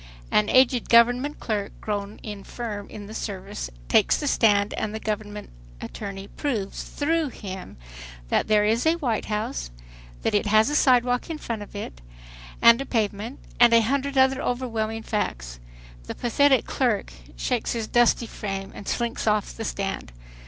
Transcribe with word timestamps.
An 0.31 0.49
aged 0.49 0.89
government 0.89 1.39
clerk, 1.39 1.73
grown 1.79 2.19
infirm 2.23 2.89
in 2.89 3.05
the 3.05 3.13
service, 3.13 3.69
takes 3.87 4.17
the 4.17 4.25
stand 4.27 4.73
and 4.73 4.95
the 4.95 4.99
government 4.99 5.51
attorney 5.79 6.27
proves 6.27 6.81
through 6.81 7.29
him 7.29 7.77
that 8.29 8.47
there 8.47 8.65
is 8.65 8.87
a 8.87 8.95
White 8.95 9.25
House; 9.25 9.69
that 10.23 10.33
it 10.33 10.47
has 10.47 10.71
a 10.71 10.75
side 10.75 11.03
walk 11.05 11.29
in 11.29 11.37
front 11.37 11.61
of 11.61 11.75
it, 11.75 12.01
and 12.63 12.81
a 12.81 12.85
pavement, 12.87 13.37
and 13.59 13.73
a 13.73 13.81
hundred 13.81 14.17
other 14.17 14.41
overwhelming 14.41 15.03
facts. 15.03 15.59
The 16.05 16.15
pathetic 16.15 16.65
clerk 16.65 17.13
shakes 17.35 17.73
his 17.73 17.85
dusty 17.87 18.25
frame 18.25 18.71
and 18.73 18.87
slinks 18.87 19.27
off 19.27 19.55
the 19.55 19.63
stand. 19.65 20.11